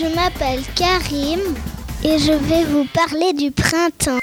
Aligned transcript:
Je 0.00 0.06
m'appelle 0.14 0.62
Karim 0.76 1.40
et 2.02 2.18
je 2.18 2.32
vais 2.32 2.64
vous 2.64 2.86
parler 2.94 3.34
du 3.34 3.50
printemps. 3.50 4.20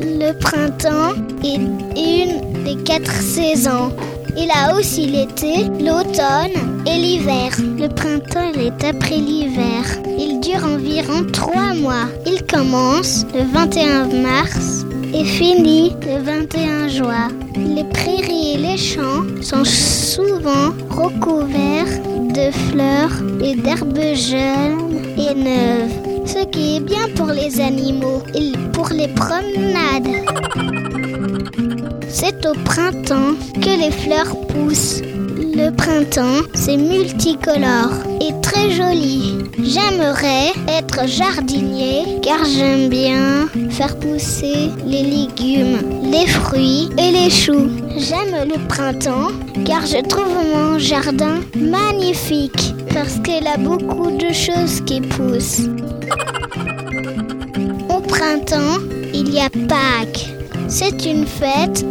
Le 0.00 0.32
printemps 0.40 1.14
est 1.44 1.54
une 1.54 2.64
des 2.64 2.82
quatre 2.82 3.12
saisons. 3.12 3.94
Il 4.36 4.50
a 4.50 4.74
aussi 4.74 5.06
l'été, 5.06 5.68
l'automne 5.78 6.82
et 6.84 6.98
l'hiver. 6.98 7.52
Le 7.78 7.86
printemps 7.86 8.58
est 8.58 8.84
après 8.84 9.18
l'hiver. 9.18 9.84
Il 10.18 10.40
dure 10.40 10.64
environ 10.64 11.24
trois 11.32 11.74
mois. 11.74 12.08
Il 12.26 12.44
commence 12.44 13.24
le 13.34 13.44
21 13.44 14.06
mars 14.20 14.84
et 15.14 15.24
finit 15.24 15.94
le 16.02 16.22
21 16.22 16.88
juin. 16.88 17.28
Les 17.54 17.84
prairies 17.84 18.54
et 18.54 18.58
les 18.58 18.78
champs 18.78 19.22
sont 19.42 19.64
souvent 20.14 20.74
recouverts 20.90 22.02
de 22.36 22.50
fleurs 22.68 23.16
et 23.42 23.54
d'herbes 23.56 24.14
jeunes 24.14 24.92
et 25.16 25.34
neuves. 25.34 26.26
Ce 26.26 26.44
qui 26.44 26.76
est 26.76 26.80
bien 26.80 27.08
pour 27.16 27.28
les 27.28 27.58
animaux 27.60 28.22
et 28.34 28.52
pour 28.74 28.88
les 28.90 29.08
promenades. 29.08 30.14
C'est 32.10 32.44
au 32.44 32.52
printemps 32.62 33.36
que 33.54 33.72
les 33.82 33.90
fleurs 33.90 34.36
poussent. 34.48 35.00
Le 35.54 35.70
printemps, 35.70 36.46
c'est 36.54 36.76
multicolore 36.76 37.92
et 38.20 38.32
très 38.40 38.70
joli. 38.70 39.36
J'aimerais 39.62 40.48
être 40.66 41.06
jardinier 41.06 42.20
car 42.22 42.44
j'aime 42.44 42.88
bien 42.88 43.48
faire 43.70 43.98
pousser 43.98 44.70
les 44.86 45.02
légumes, 45.02 45.78
les 46.02 46.26
fruits 46.26 46.88
et 46.96 47.10
les 47.10 47.28
choux. 47.28 47.70
J'aime 47.98 48.48
le 48.48 48.66
printemps 48.66 49.28
car 49.66 49.84
je 49.84 50.02
trouve 50.06 50.34
mon 50.54 50.78
jardin 50.78 51.40
magnifique 51.56 52.74
parce 52.94 53.18
qu'il 53.18 53.46
a 53.46 53.58
beaucoup 53.58 54.10
de 54.10 54.32
choses 54.32 54.80
qui 54.86 55.00
poussent. 55.02 55.68
Au 57.90 58.00
printemps, 58.00 58.78
il 59.12 59.34
y 59.34 59.40
a 59.40 59.50
Pâques. 59.68 60.28
C'est 60.68 61.04
une 61.04 61.26
fête 61.26 61.84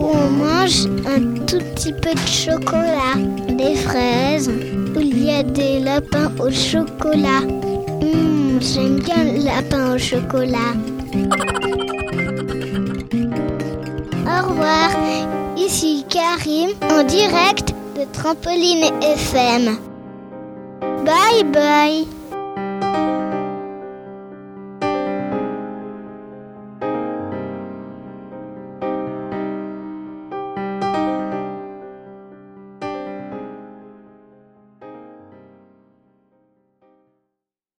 où 0.00 0.12
on 0.14 0.30
mange 0.30 0.86
un 1.06 1.20
tout 1.46 1.58
petit 1.74 1.92
peu 1.92 2.12
de 2.14 2.26
chocolat, 2.26 3.16
des 3.48 3.74
fraises, 3.76 4.50
il 4.98 5.24
y 5.24 5.30
a 5.30 5.42
des 5.42 5.80
lapins 5.80 6.30
au 6.38 6.50
chocolat. 6.50 7.42
Hum, 8.02 8.58
J'aime 8.60 9.00
bien 9.00 9.24
le 9.24 9.44
lapin 9.44 9.94
au 9.94 9.98
chocolat. 9.98 10.72
Au 14.26 14.48
revoir, 14.48 14.90
ici 15.56 16.04
Karim 16.08 16.70
en 16.90 17.02
direct 17.04 17.74
de 17.96 18.04
Trampoline 18.12 18.84
FM. 19.02 19.76
Bye 21.04 21.44
bye 21.52 22.19